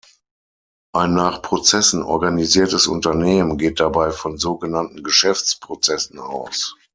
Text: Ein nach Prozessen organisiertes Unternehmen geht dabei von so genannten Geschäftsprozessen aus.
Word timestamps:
Ein 0.95 1.13
nach 1.13 1.43
Prozessen 1.43 2.01
organisiertes 2.01 2.87
Unternehmen 2.87 3.59
geht 3.59 3.79
dabei 3.79 4.09
von 4.09 4.39
so 4.39 4.57
genannten 4.57 5.03
Geschäftsprozessen 5.03 6.17
aus. 6.17 6.75